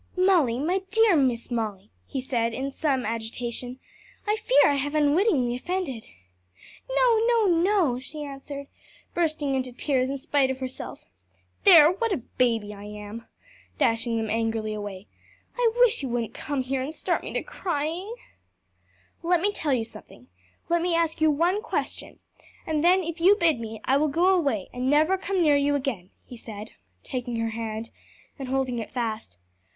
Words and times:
"Molly, 0.17 0.57
my 0.57 0.81
dear 0.89 1.15
Miss 1.15 1.51
Molly," 1.51 1.91
he 2.07 2.19
said, 2.19 2.55
in 2.55 2.71
some 2.71 3.05
agitation, 3.05 3.77
"I 4.25 4.35
fear 4.35 4.57
I 4.67 4.73
have 4.73 4.95
unwittingly 4.95 5.53
offended." 5.55 6.07
"No, 6.89 7.19
no, 7.27 7.45
no!" 7.45 7.99
she 7.99 8.23
answered, 8.23 8.65
bursting 9.13 9.53
into 9.53 9.71
tears 9.71 10.09
in 10.09 10.17
spite 10.17 10.49
of 10.49 10.57
herself. 10.57 11.05
"There, 11.65 11.91
what 11.91 12.11
a 12.11 12.17
baby 12.17 12.73
I 12.73 12.85
am!" 12.85 13.27
dashing 13.77 14.17
them 14.17 14.27
angrily 14.31 14.73
away. 14.73 15.05
"I 15.55 15.71
wish 15.77 16.01
you 16.01 16.09
wouldn't 16.09 16.33
come 16.33 16.63
here 16.63 16.81
and 16.81 16.95
set 16.95 17.21
me 17.21 17.31
to 17.33 17.43
crying." 17.43 18.15
"Let 19.21 19.39
me 19.39 19.51
tell 19.51 19.71
you 19.71 19.83
something, 19.83 20.29
let 20.67 20.81
me 20.81 20.95
ask 20.95 21.21
you 21.21 21.29
one 21.29 21.61
question; 21.61 22.17
and 22.65 22.83
then 22.83 23.03
if 23.03 23.21
you 23.21 23.35
bid 23.35 23.59
me, 23.59 23.79
I 23.85 23.97
will 23.97 24.07
go 24.07 24.29
away 24.29 24.67
and 24.73 24.89
never 24.89 25.15
come 25.15 25.43
near 25.43 25.57
you 25.57 25.75
again," 25.75 26.09
he 26.25 26.37
said, 26.37 26.71
taking 27.03 27.35
her 27.35 27.49
hand 27.51 27.91
and 28.39 28.47
holding 28.47 28.79
it 28.79 28.89
fast. 28.89 29.37